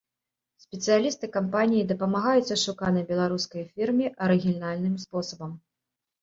Спецыялісты 0.63 1.25
кампаніі 1.35 1.83
дапамагаюць 1.91 2.53
ашуканай 2.55 3.03
беларускай 3.11 3.63
фірме 3.75 4.07
арыгінальным 4.29 4.97
спосабам. 5.05 5.55